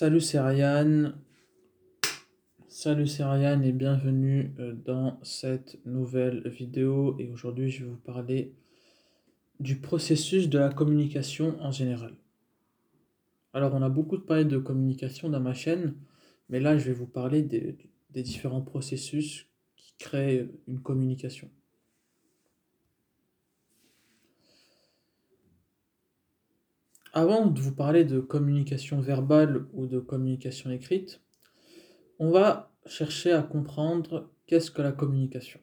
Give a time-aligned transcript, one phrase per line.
[0.00, 1.12] Salut, c'est Ryan.
[2.68, 7.16] Salut, c'est Ryan et bienvenue euh, dans cette nouvelle vidéo.
[7.18, 8.54] Et aujourd'hui, je vais vous parler
[9.58, 12.14] du processus de la communication en général.
[13.52, 15.94] Alors, on a beaucoup parlé de communication dans ma chaîne,
[16.48, 17.76] mais là, je vais vous parler des,
[18.08, 21.50] des différents processus qui créent une communication.
[27.12, 31.20] Avant de vous parler de communication verbale ou de communication écrite,
[32.20, 35.60] on va chercher à comprendre qu'est-ce que la communication.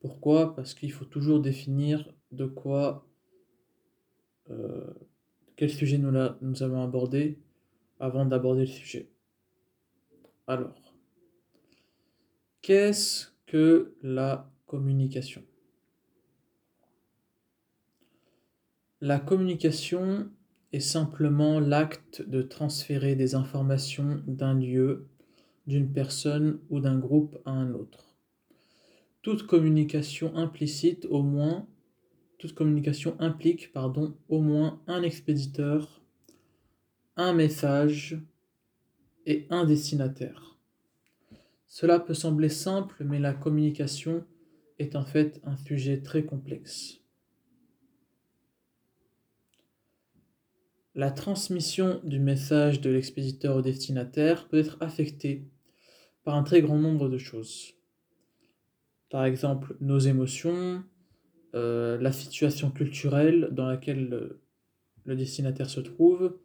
[0.00, 0.54] Pourquoi?
[0.54, 3.08] Parce qu'il faut toujours définir de quoi,
[4.50, 4.94] euh,
[5.56, 7.40] quel sujet nous, nous allons aborder
[7.98, 9.10] avant d'aborder le sujet.
[10.46, 10.80] Alors,
[12.62, 15.42] qu'est-ce que la communication?
[19.00, 20.30] La communication
[20.72, 25.06] est simplement l'acte de transférer des informations d'un lieu,
[25.66, 28.16] d'une personne ou d'un groupe à un autre.
[29.22, 31.66] Toute communication implicite au moins
[32.38, 36.00] toute communication implique pardon, au moins un expéditeur,
[37.16, 38.16] un message
[39.26, 40.56] et un destinataire.
[41.66, 44.24] Cela peut sembler simple, mais la communication
[44.78, 47.00] est en fait un sujet très complexe.
[50.98, 55.44] La transmission du message de l'expéditeur au destinataire peut être affectée
[56.24, 57.74] par un très grand nombre de choses.
[59.08, 60.82] Par exemple, nos émotions,
[61.54, 64.40] euh, la situation culturelle dans laquelle
[65.06, 66.36] le, destinataire se trouve,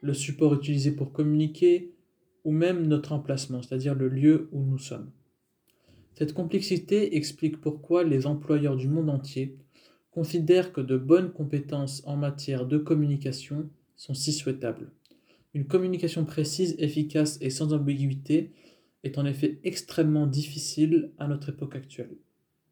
[0.00, 1.92] le support utilisé pour communiquer,
[2.44, 5.10] ou même notre emplacement, c'est-à-dire le lieu où nous sommes.
[6.14, 9.58] Cette complexité explique pourquoi les employeurs du monde entier
[10.12, 13.68] considèrent que de bonnes compétences en matière de communication
[13.98, 14.90] sont si souhaitables.
[15.52, 18.52] Une communication précise, efficace et sans ambiguïté
[19.04, 22.16] est en effet extrêmement difficile à notre époque actuelle.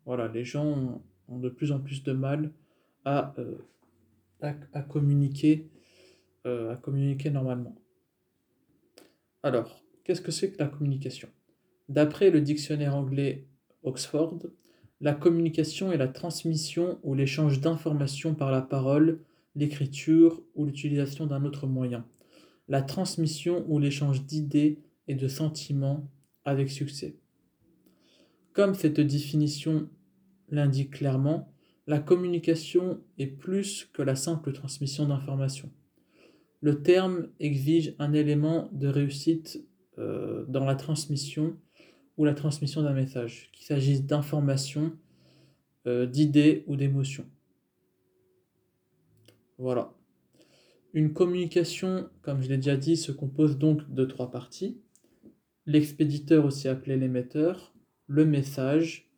[0.07, 2.53] Voilà, les gens ont de plus en plus de mal
[3.05, 3.59] à, euh,
[4.41, 5.69] à, communiquer,
[6.47, 7.75] euh, à communiquer normalement.
[9.43, 11.29] Alors, qu'est-ce que c'est que la communication?
[11.89, 13.47] D'après le dictionnaire anglais
[13.83, 14.39] Oxford,
[15.01, 19.21] la communication est la transmission ou l'échange d'informations par la parole,
[19.56, 22.06] l'écriture ou l'utilisation d'un autre moyen,
[22.69, 24.78] la transmission ou l'échange d'idées
[25.09, 26.09] et de sentiments
[26.44, 27.17] avec succès.
[28.53, 29.89] Comme cette définition
[30.49, 31.53] l'indique clairement,
[31.87, 35.71] la communication est plus que la simple transmission d'informations.
[36.61, 39.65] Le terme exige un élément de réussite
[39.99, 41.56] euh, dans la transmission
[42.16, 44.93] ou la transmission d'un message, qu'il s'agisse d'informations,
[45.87, 47.27] euh, d'idées ou d'émotions.
[49.59, 49.94] Voilà.
[50.93, 54.81] Une communication, comme je l'ai déjà dit, se compose donc de trois parties.
[55.67, 57.75] L'expéditeur, aussi appelé l'émetteur,
[58.06, 59.11] le message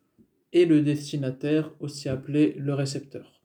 [0.51, 3.41] et le destinataire, aussi appelé le récepteur.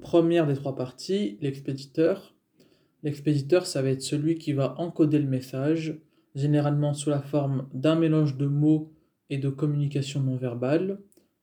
[0.00, 2.34] Première des trois parties, l'expéditeur.
[3.02, 5.98] L'expéditeur, ça va être celui qui va encoder le message,
[6.34, 8.92] généralement sous la forme d'un mélange de mots
[9.28, 11.00] et de communication non verbale.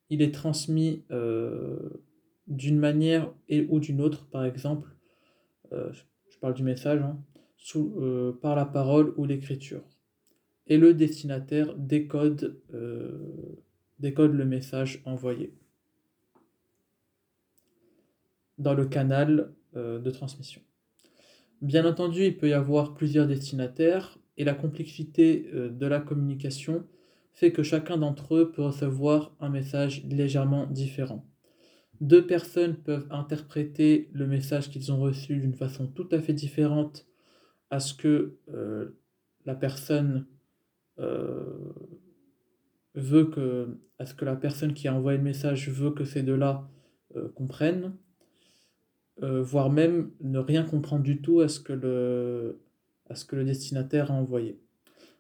[0.10, 2.02] Il est transmis euh,
[2.50, 4.90] d'une manière et, ou d'une autre, par exemple,
[5.72, 5.92] euh,
[6.30, 7.18] je parle du message, hein,
[7.76, 9.84] euh, par la parole ou l'écriture.
[10.68, 13.62] Et le destinataire décode, euh,
[14.00, 15.54] décode le message envoyé
[18.58, 20.62] dans le canal de transmission.
[21.62, 26.86] Bien entendu, il peut y avoir plusieurs destinataires et la complexité de la communication
[27.32, 31.29] fait que chacun d'entre eux peut recevoir un message légèrement différent.
[32.02, 37.06] Deux personnes peuvent interpréter le message qu'ils ont reçu d'une façon tout à fait différente
[37.70, 38.98] à ce que euh,
[39.46, 40.26] la personne
[41.00, 41.74] euh,
[42.96, 46.24] veut que, à ce que la personne qui a envoyé le message veut que ces
[46.24, 46.70] deux-là
[47.16, 47.94] euh, comprennent,
[49.22, 52.62] voire même ne rien comprendre du tout à ce que le,
[53.10, 54.62] à ce que le destinataire a envoyé.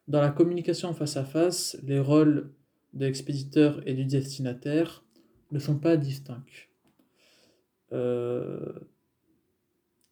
[0.07, 2.49] Dans la communication face à face, les rôles
[2.93, 5.03] de l'expéditeur et du destinataire
[5.51, 6.43] ne sont pas distincts.
[7.93, 8.73] Euh,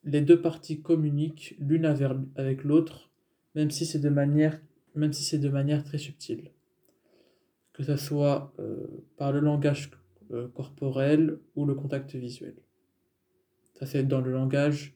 [0.04, 3.12] les deux parties communiquent l'une avec l'autre,
[3.56, 4.60] même si c'est de manière,
[4.96, 6.52] même si c'est de manière très subtile.
[7.74, 8.88] Que ce soit euh,
[9.18, 9.92] par le langage
[10.32, 12.56] euh, corporel ou le contact visuel.
[13.74, 14.96] Ça c'est dans le langage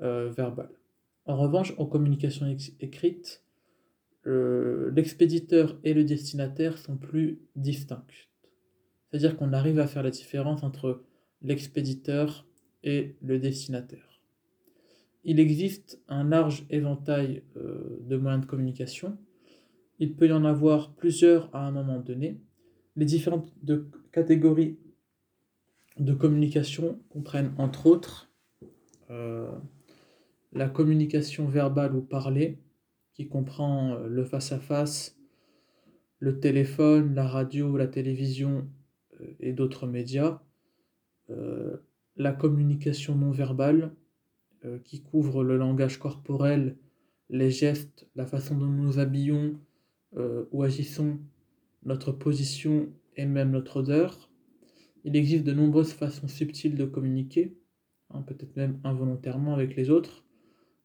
[0.00, 0.70] verbal.
[1.26, 2.46] En revanche, en communication
[2.78, 3.42] écrite,
[4.24, 8.06] l'expéditeur et le destinataire sont plus distincts.
[9.10, 11.02] C'est-à-dire qu'on arrive à faire la différence entre
[11.42, 12.46] l'expéditeur
[12.82, 14.20] et le destinataire.
[15.24, 19.18] il existe un large éventail euh, de moyens de communication.
[19.98, 22.40] Il peut y en avoir plusieurs à un moment donné.
[22.96, 23.52] Les différentes
[24.12, 24.78] catégories
[25.98, 28.30] de communication comprennent entre autres
[29.10, 29.50] euh,
[30.52, 32.58] la communication verbale ou parlée,
[33.12, 35.18] qui comprend euh, le face-à-face,
[36.20, 38.68] le téléphone, la radio, la télévision
[39.40, 40.40] et d'autres médias,
[41.28, 43.92] la communication non verbale,
[44.64, 46.76] euh, qui couvre le langage corporel,
[47.30, 49.56] les gestes, la façon dont nous nous habillons
[50.16, 51.20] euh, ou agissons,
[51.84, 54.28] notre position et même notre odeur.
[55.04, 57.56] Il existe de nombreuses façons subtiles de communiquer,
[58.10, 60.24] hein, peut-être même involontairement avec les autres.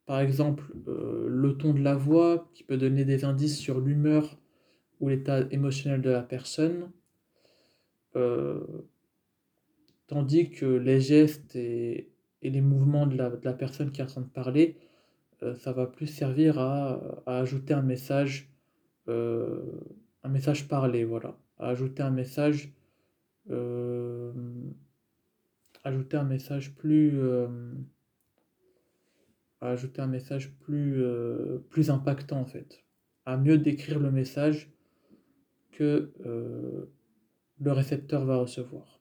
[0.06, 4.38] Par exemple, euh, le ton de la voix qui peut donner des indices sur l'humeur
[5.00, 6.92] ou l'état émotionnel de la personne.
[10.14, 12.10] Tandis que les gestes et,
[12.44, 14.78] les mouvements de la, personne qui est en train de parler,
[15.42, 18.54] euh, ça va plus servir à, ajouter un message,
[19.08, 19.80] euh,
[20.24, 21.36] un message parlé, voilà.
[21.58, 22.74] À ajouter un message,
[23.50, 24.34] euh,
[25.84, 27.20] ajouter un message plus,
[29.62, 31.04] ajouter un message plus,
[31.70, 32.84] plus impactant en fait.
[33.26, 34.72] À mieux décrire le message
[35.72, 36.14] que
[37.60, 38.93] le récepteur va recevoir.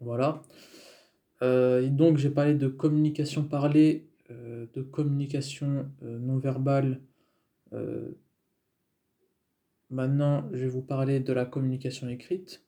[0.00, 0.42] Voilà.
[1.42, 7.00] Euh, donc j'ai parlé de communication parlée, euh, de communication euh, non verbale.
[9.90, 12.64] maintenant, je vais vous parler de la communication écrite,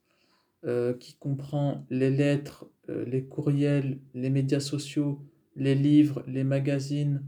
[1.01, 5.21] qui comprend les lettres, les courriels, les médias sociaux,
[5.57, 7.25] les livres, les magazines,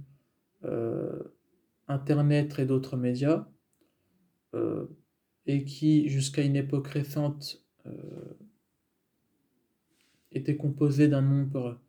[1.88, 3.48] Internet et d'autres médias,
[5.46, 7.64] et qui, jusqu'à une époque récente,
[10.34, 11.80] était composé d'un nombre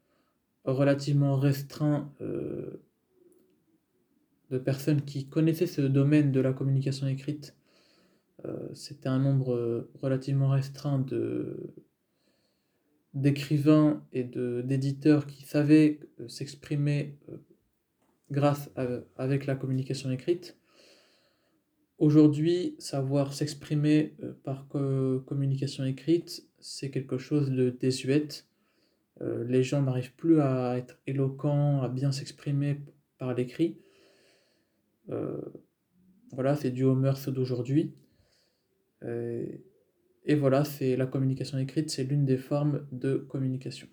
[0.65, 2.81] relativement restreint euh,
[4.50, 7.56] de personnes qui connaissaient ce domaine de la communication écrite.
[8.45, 11.74] Euh, c'était un nombre relativement restreint de
[13.13, 17.18] d'écrivains et d'éditeurs qui savaient euh, s'exprimer
[18.30, 20.57] grâce à, avec la communication écrite.
[21.97, 28.48] Aujourd'hui, savoir s'exprimer par communication écrite, c'est quelque chose de désuète.
[29.22, 32.81] Euh, les gens n'arrivent plus à être éloquents, à bien s'exprimer
[33.18, 33.80] par l'écrit.
[35.10, 35.42] Euh,
[36.31, 37.94] voilà, c'est dû aux mœurs d'aujourd'hui.
[39.04, 39.46] Euh,
[40.25, 43.88] et voilà, c'est la communication écrite, c'est l'une des formes de communication.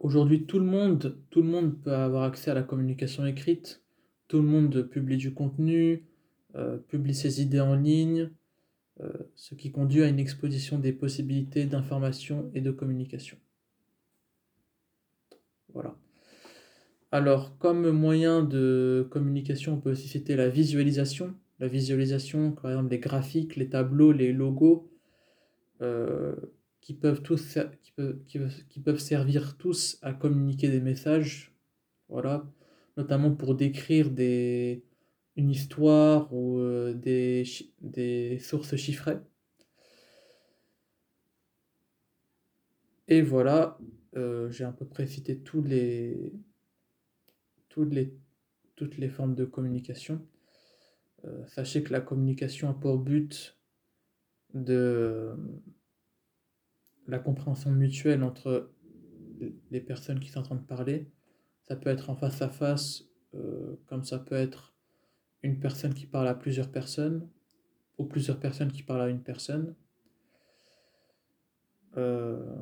[0.00, 1.18] Aujourd'hui, tout le monde,
[1.84, 3.82] peut avoir accès à la communication écrite.
[4.28, 6.09] Tout le monde publie du contenu, euh,
[6.88, 8.30] publie ses idées en ligne,
[9.02, 13.38] euh, ce qui conduit à une exposition des possibilités d'information et de communication.
[15.72, 15.96] Voilà.
[17.10, 21.34] Alors, comme moyen de communication, on peut aussi citer la visualisation.
[21.60, 24.90] La visualisation, par exemple, les graphiques, les tableaux, les logos,
[25.80, 26.36] euh,
[26.80, 27.58] qui, peuvent tous,
[28.26, 31.54] qui, peuvent servir tous à communiquer des messages.
[32.08, 32.44] Voilà.
[32.98, 34.84] Notamment pour décrire des,
[35.36, 39.18] une histoire ou euh, des, sources chiffrées.
[43.08, 43.78] Et voilà,
[44.16, 46.32] euh, j'ai à peu près cité tous les,
[47.68, 48.14] toutes, les,
[48.76, 50.26] toutes les formes de communication.
[51.24, 53.58] Euh, sachez que la communication a pour but
[54.54, 55.34] de
[57.06, 58.72] la compréhension mutuelle entre
[59.70, 61.10] les personnes qui sont en train de parler.
[61.62, 63.04] Ça peut être en face à face,
[63.86, 64.69] comme ça peut être
[65.42, 67.28] une personne qui parle à plusieurs personnes,
[67.98, 69.74] ou plusieurs personnes qui parlent à une personne.
[71.96, 72.56] Euh,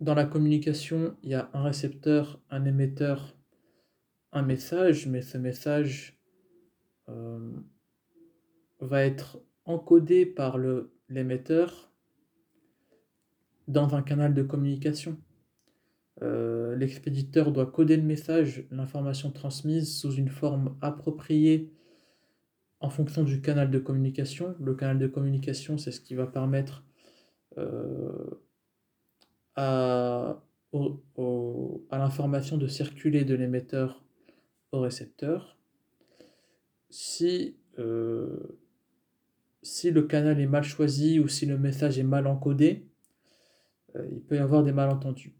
[0.00, 3.36] dans la communication, il y a un récepteur, un émetteur,
[4.32, 6.20] un message, mais ce message
[7.08, 7.50] euh,
[8.80, 10.58] va être encodé par
[11.08, 11.90] l'émetteur
[13.68, 15.18] dans un canal de communication.
[16.22, 21.70] Euh, l'expéditeur doit coder le message, l'information transmise sous une forme appropriée
[22.80, 24.54] en fonction du canal de communication.
[24.60, 26.84] Le canal de communication, c'est ce qui va permettre
[27.58, 28.40] euh,
[29.56, 30.42] à,
[31.92, 34.04] l'information de circuler de l'émetteur
[34.72, 35.58] au récepteur.
[37.78, 38.58] Euh,
[39.62, 42.86] si le canal est mal choisi ou si le message est mal encodé,
[44.12, 45.34] il peut y avoir des malentendus.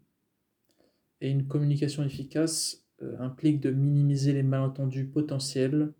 [1.21, 5.93] Et une communication efficace euh, implique de minimiser les malentendus potentiels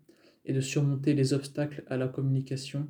[0.44, 2.88] et de surmonter les obstacles à la communication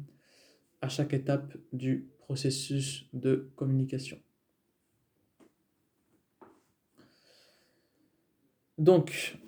[0.80, 4.18] à chaque étape du processus de communication.
[8.78, 9.38] Donc,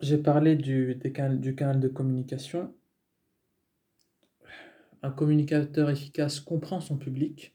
[0.00, 2.72] j'ai parlé du, du canal de communication.
[5.02, 7.54] Un communicateur efficace comprend son public,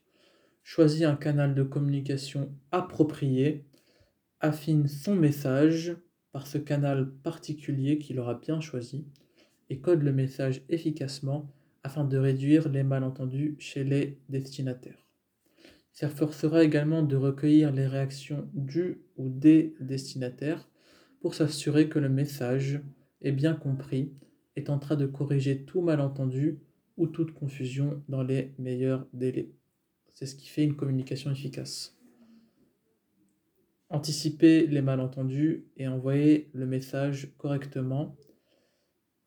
[0.62, 3.64] choisit un canal de communication approprié,
[4.42, 5.96] affine son message
[6.32, 9.06] par ce canal particulier qu'il aura bien choisi
[9.70, 11.48] et code le message efficacement
[11.84, 15.06] afin de réduire les malentendus chez les destinataires.
[15.94, 20.68] Il s'efforcera également de recueillir les réactions du ou des destinataires
[21.20, 22.80] pour s'assurer que le message
[23.20, 24.12] est bien compris
[24.56, 26.58] et tentera de corriger tout malentendu
[26.96, 29.52] ou toute confusion dans les meilleurs délais.
[30.14, 31.96] C'est ce qui fait une communication efficace.
[33.92, 38.16] Anticiper les malentendus et envoyer le message correctement.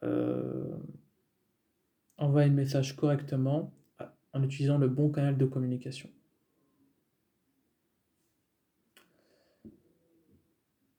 [0.03, 0.75] Euh,
[2.17, 3.73] envoyer le message correctement
[4.33, 6.09] en utilisant le bon canal de communication.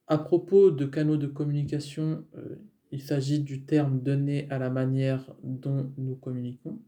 [0.06, 2.56] À propos de canaux de communication, euh,
[2.92, 6.78] il s'agit du terme donné à la manière dont nous communiquons.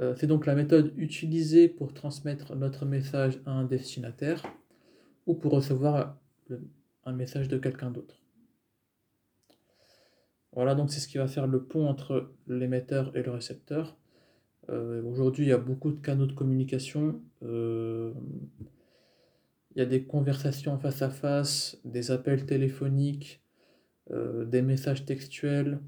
[0.00, 4.42] Euh, c'est donc la méthode utilisée pour transmettre notre message à un destinataire
[5.26, 6.18] ou pour recevoir
[7.04, 8.20] un message de quelqu'un d'autre.
[10.52, 13.96] Voilà, donc c'est ce qui va faire le pont entre l'émetteur et le récepteur.
[14.68, 17.22] Euh, aujourd'hui, il y a beaucoup de canaux de communication.
[17.42, 18.12] Euh,
[19.74, 23.40] il y a des conversations face à face, des appels téléphoniques,
[24.10, 25.80] des messages textuels.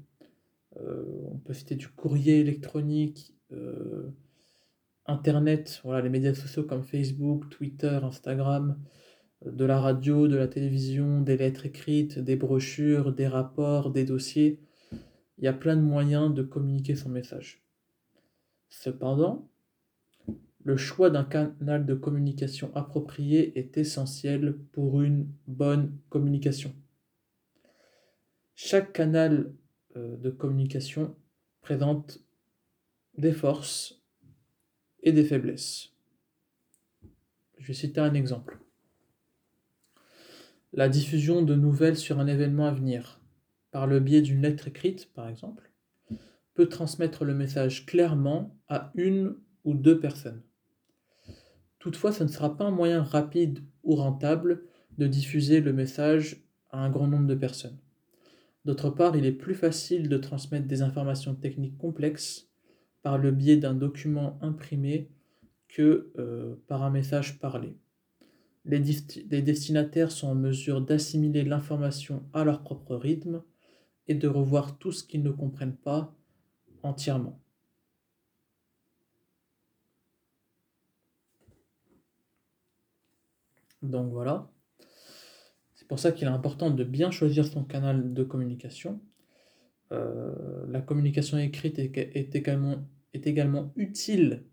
[0.77, 4.11] on peut citer du courrier électronique, euh,
[5.05, 8.83] Internet, voilà, les médias sociaux comme Facebook, Twitter, Instagram, euh,
[9.45, 14.59] de la radio, de la télévision, des lettres écrites, des brochures, des rapports, des dossiers.
[15.37, 17.63] Il y a plein de moyens de communiquer son message.
[18.69, 19.49] Cependant,
[20.63, 26.73] le choix d'un canal de communication approprié est essentiel pour une bonne communication.
[28.55, 29.53] Chaque canal
[29.97, 31.15] euh, de communication
[31.61, 32.23] présente
[33.17, 34.01] des forces
[35.01, 35.89] et des faiblesses.
[37.57, 38.62] Je vais citer un exemple.
[40.75, 43.21] La diffusion de nouvelles sur un événement à venir,
[43.69, 45.71] par le biais d'une lettre écrite par exemple,
[46.55, 50.41] peut transmettre le message clairement à une ou deux personnes.
[51.77, 54.63] Toutefois, ce ne sera pas un moyen rapide ou rentable
[54.97, 57.77] de diffuser le message à un grand nombre de personnes.
[58.65, 62.49] D'autre part, il est plus facile de transmettre des informations techniques complexes
[63.03, 65.11] par le biais d'un document imprimé
[65.67, 67.75] que euh, par un message parlé.
[68.65, 68.79] Les,
[69.41, 73.43] destinataires sont en mesure d'assimiler l'information à leur propre rythme
[74.07, 76.15] et de revoir tout ce qu'ils ne comprennent pas
[76.81, 77.39] entièrement.
[83.81, 84.49] Donc voilà.
[85.75, 89.01] C'est pour ça qu'il est important de bien choisir son canal de communication
[89.93, 92.77] euh, la communication écrite également,
[93.13, 94.43] est également utile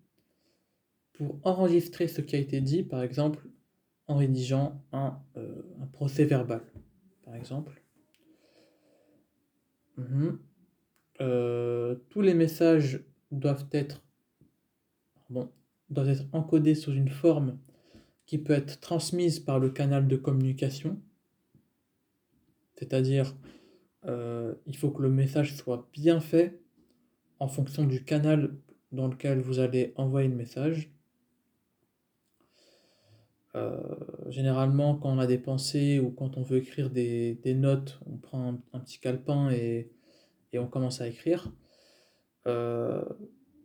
[1.14, 3.46] pour enregistrer ce qui a été dit, par exemple
[4.10, 5.62] en rédigeant un, euh,
[5.92, 6.62] procès verbal,
[7.24, 7.80] par exemple.
[9.96, 10.40] Mhm.
[11.20, 14.02] Euh, tous les messages doivent être,
[15.90, 17.56] doivent être encodés sous une forme
[18.26, 21.00] qui peut être transmise par le canal de communication,
[22.74, 23.36] c'est-à-dire
[24.06, 26.60] euh, il faut que le message soit bien fait
[27.38, 28.56] en fonction du canal
[28.90, 30.90] dans lequel vous allez envoyer le message.
[33.56, 33.80] Euh,
[34.28, 38.60] généralement, quand on a des pensées ou quand on veut écrire des, notes, on prend
[38.72, 39.90] un, petit calepin et,
[40.54, 41.52] on commence à écrire.
[42.46, 43.04] Euh,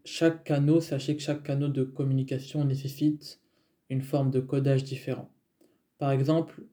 [0.04, 3.42] chaque canal, sachez que chaque canal de communication nécessite
[3.90, 5.32] une forme de codage différent.
[5.98, 6.64] Par exemple,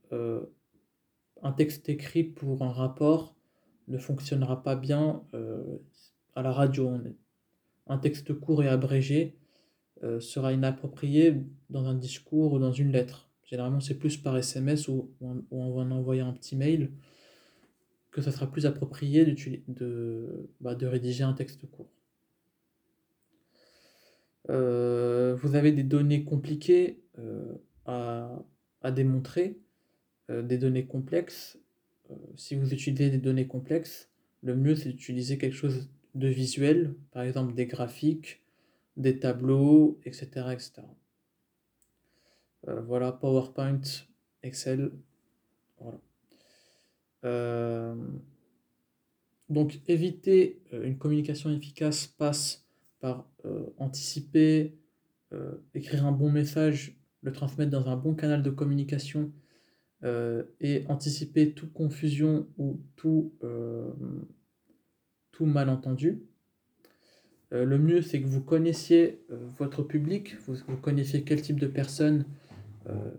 [1.42, 3.34] un texte écrit pour un rapport
[3.88, 5.78] ne fonctionnera pas bien euh,
[6.34, 6.98] à la radio.
[7.86, 9.36] Un texte court et abrégé
[10.02, 11.36] euh, sera inapproprié
[11.70, 13.30] dans un discours ou dans une lettre.
[13.44, 16.90] Généralement, c'est plus par SMS ou, va envoyer un petit mail
[18.10, 19.24] que ça sera plus approprié
[19.68, 21.90] de, bah, de rédiger un texte court.
[24.50, 27.02] Euh, vous avez des données compliquées
[27.86, 28.42] à,
[28.80, 29.58] à, démontrer,
[30.28, 31.58] des données complexes
[32.12, 34.10] euh, si vous utilisez des données complexes,
[34.42, 38.41] le mieux c'est d'utiliser quelque chose de visuel, par exemple des graphiques,
[38.96, 40.26] des tableaux, etc.
[40.52, 40.82] etc.
[42.68, 43.80] Euh, voilà, PowerPoint,
[44.42, 44.92] Excel.
[47.24, 47.94] Euh,
[49.48, 52.66] donc éviter une communication efficace passe
[53.00, 53.28] par
[53.78, 54.76] anticiper
[55.32, 59.32] euh, écrire un bon message, le transmettre dans un bon canal de communication
[60.04, 63.32] euh, et anticiper toute confusion ou tout
[65.40, 66.22] malentendu.
[67.52, 69.20] Le mieux, c'est que vous connaissiez
[69.58, 72.24] votre public, vous, connaissiez quel type de personne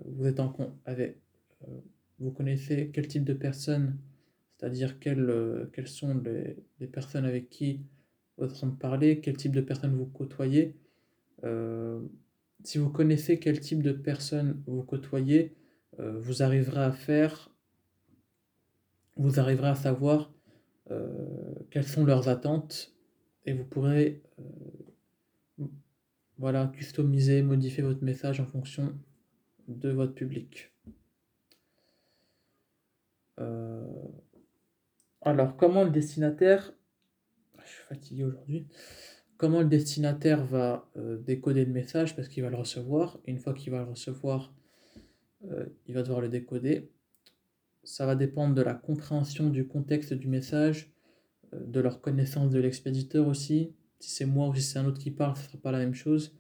[0.05, 0.53] vous êtes en
[0.85, 1.17] avec,
[2.19, 3.95] vous connaissez quel type de personnes,
[4.57, 7.81] c'est-à-dire quelles, quelles sont les, les, personnes avec qui
[8.37, 10.75] vous êtes en train de parler, quel type de personnes vous côtoyez.
[11.43, 11.99] Euh,
[12.63, 15.53] si vous connaissez quel type de personnes vous côtoyez,
[15.99, 17.51] euh, vous arriverez à faire,
[19.17, 20.31] vous arriverez à savoir
[20.91, 22.92] euh, quelles sont leurs attentes
[23.45, 24.21] et vous pourrez
[26.37, 28.97] voilà, customiser, modifier votre message en fonction
[29.67, 30.71] de votre public.
[35.21, 36.73] alors, comment le destinataire
[37.65, 38.67] je suis fatigué aujourd'hui.
[39.37, 42.15] Comment le destinataire va euh, décoder le message?
[42.15, 43.19] Parce qu'il va le recevoir.
[43.25, 44.53] une fois qu'il va le recevoir,
[45.49, 46.89] euh, il va devoir le décoder.
[47.83, 50.92] Ça va dépendre de la compréhension du contexte du message, euh,
[51.65, 53.73] de leur connaissance de l'expéditeur aussi.
[53.99, 55.79] Si c'est moi ou si c'est un autre qui parle, ce ne sera pas la
[55.79, 56.37] même chose.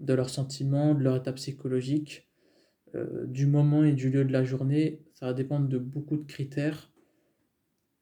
[0.00, 2.28] De leurs sentiments, de leur état psychologique,
[3.26, 5.02] du moment et du lieu de la journée.
[5.14, 6.90] Ça va dépendre de beaucoup de critères.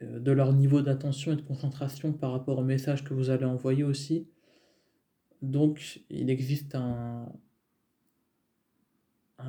[0.03, 3.47] Euh, de leur niveau d'attention et de concentration par rapport au message que vous allez
[3.47, 4.29] envoyer aussi.
[5.41, 7.33] Donc, il existe un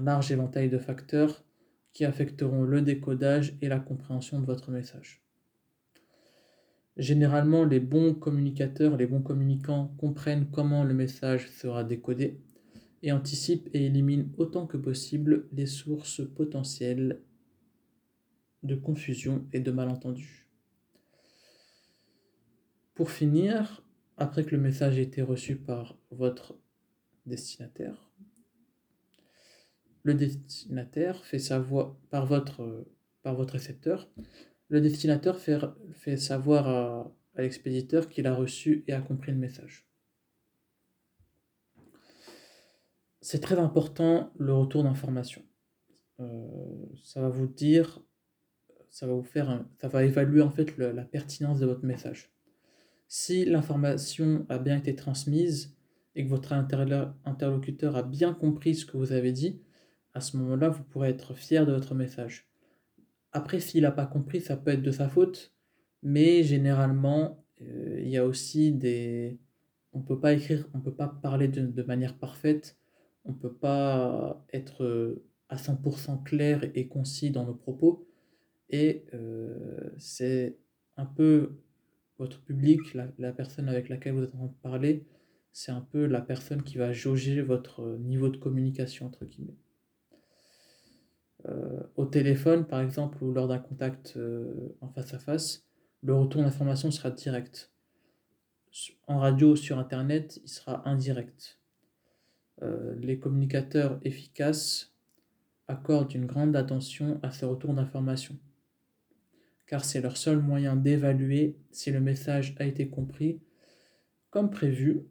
[0.01, 1.43] large éventail de facteurs
[1.91, 5.26] qui affecteront le décodage et la compréhension de votre message.
[6.97, 12.39] Généralement, les bons communicateurs, les bons communicants comprennent comment le message sera décodé
[13.03, 17.21] et anticipent et éliminent autant que possible les sources potentielles
[18.63, 20.47] de confusion et de malentendus.
[22.95, 23.83] Pour finir,
[24.17, 26.57] après que le message ait été reçu par votre
[27.27, 28.09] destinataire,
[30.01, 32.87] le destinataire fait savoir par votre,
[33.21, 34.09] par votre récepteur,
[34.69, 35.59] le destinataire fait,
[35.93, 39.87] fait savoir à, l'expéditeur qu'il a reçu et a compris le message.
[43.21, 45.43] C'est très important le retour d'information.
[46.19, 46.47] Euh,
[47.03, 48.01] ça va vous dire
[48.89, 52.33] ça va vous faire ça va évaluer en fait la pertinence de votre message.
[53.07, 55.77] Si l'information a bien été transmise
[56.15, 59.61] et que votre interlocuteur a bien compris ce que vous avez dit,
[60.13, 62.46] à ce moment-là, vous pourrez être fier de votre message.
[63.31, 65.53] Après, s'il n'a pas compris, ça peut être de sa faute,
[66.03, 69.39] mais généralement, euh, il y a aussi des...
[69.93, 72.77] On ne peut pas écrire, on ne peut pas parler de, manière parfaite,
[73.25, 78.07] on ne peut pas être euh, à 100% clair et concis dans nos propos,
[78.69, 80.57] et euh, c'est
[80.97, 81.57] un peu
[82.19, 85.05] votre public, la, personne avec laquelle vous êtes en train de parler,
[85.51, 89.57] c'est un peu la personne qui va jauger votre niveau de communication, entre guillemets.
[91.45, 95.65] Euh, au téléphone, par exemple, ou lors d'un contact euh, en face à face,
[96.01, 97.71] le retour d'information sera direct.
[99.07, 101.59] En radio ou sur Internet, il sera indirect.
[102.63, 104.93] Euh, les communicateurs efficaces
[105.67, 108.37] accordent une grande attention à ces retours d'information,
[109.67, 113.41] car c'est leur seul moyen d'évaluer si le message a été compris
[114.29, 115.03] comme prévu,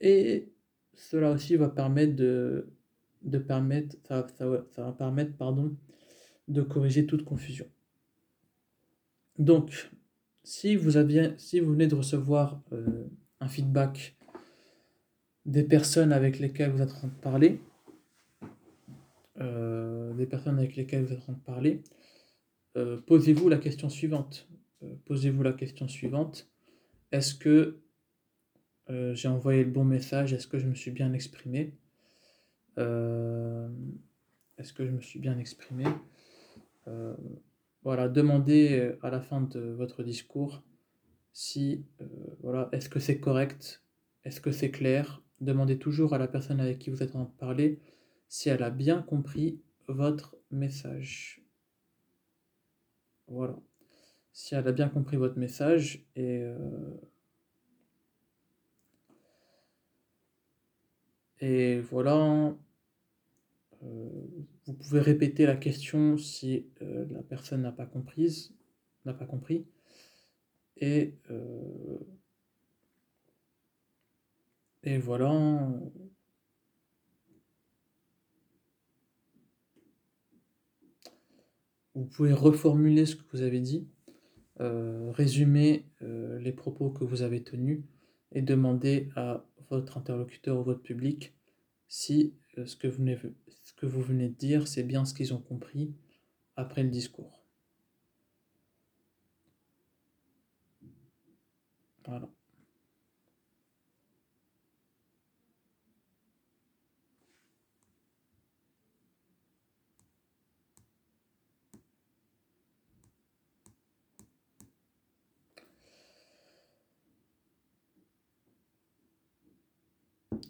[0.00, 0.52] et
[0.94, 2.68] cela aussi va permettre de,
[3.24, 4.26] de permettre, ça,
[4.76, 5.76] va permettre pardon,
[6.48, 7.66] de corriger toute confusion.
[9.38, 9.90] Donc,
[10.44, 13.04] si vous, venez de recevoir euh,
[13.40, 14.16] un feedback
[15.46, 17.60] des personnes avec lesquelles vous êtes en train de parler,
[19.40, 21.82] euh, des personnes avec lesquelles vous êtes en train de parler,
[22.76, 24.48] euh, posez-vous la question suivante.
[25.06, 26.50] Posez-vous la question suivante.
[27.10, 27.80] Est-ce que
[29.14, 30.34] j'ai envoyé le bon message?
[30.34, 31.72] Est-ce que je me suis bien exprimé?
[32.76, 35.84] Est-ce que je me suis bien exprimé?
[37.82, 40.62] Voilà, demandez à la fin de votre discours
[41.32, 41.84] si,
[42.40, 43.82] voilà, est-ce que c'est correct?
[44.24, 45.22] Est-ce que c'est clair?
[45.40, 47.80] Demandez toujours à la personne avec qui vous êtes en train de parler
[48.28, 51.42] si elle a bien compris votre message.
[53.26, 53.58] Voilà.
[54.32, 56.56] Si elle a bien compris votre message et euh,
[61.40, 62.56] et voilà.
[63.84, 64.08] Euh,
[64.66, 68.54] vous pouvez répéter la question si euh, la personne n'a pas comprise,
[69.04, 69.66] n'a pas compris.
[70.76, 71.14] Et,
[74.82, 75.70] et voilà.
[81.94, 83.86] Vous pouvez reformuler ce que vous avez dit,
[84.60, 87.82] euh, résumer euh, les propos que vous avez tenus
[88.32, 91.34] et demander à votre interlocuteur ou votre public
[91.86, 93.02] si euh, ce, que vous
[93.76, 95.94] que vous venez de dire, c'est bien ce qu'ils ont compris
[96.56, 97.44] après le discours.
[102.06, 102.28] Voilà.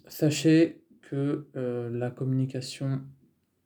[0.07, 3.01] Sachez que euh, la communication,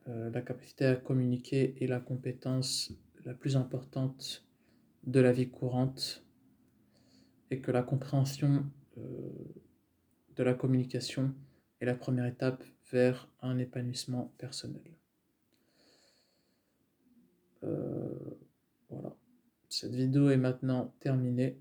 [0.08, 2.92] euh, la capacité à communiquer est la compétence
[3.26, 4.46] la plus importante
[5.04, 6.24] de la vie courante
[7.50, 8.66] et que la compréhension
[8.98, 9.02] euh,
[10.36, 11.34] de la communication
[11.80, 14.82] est la première étape vers un épanouissement personnel.
[17.62, 19.16] voilà.
[19.70, 21.60] Cette vidéo est maintenant terminée.